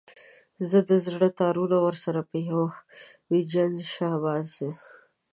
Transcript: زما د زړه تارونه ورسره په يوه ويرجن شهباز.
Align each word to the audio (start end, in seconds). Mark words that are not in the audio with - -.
زما 0.69 0.81
د 0.89 0.91
زړه 1.05 1.29
تارونه 1.39 1.77
ورسره 1.85 2.19
په 2.29 2.37
يوه 2.49 2.69
ويرجن 3.29 3.73
شهباز. 3.93 4.49